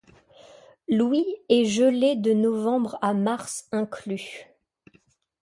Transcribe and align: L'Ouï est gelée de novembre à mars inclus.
L'Ouï 0.87 1.23
est 1.47 1.65
gelée 1.65 2.15
de 2.15 2.33
novembre 2.33 2.97
à 3.03 3.13
mars 3.13 3.67
inclus. 3.71 4.47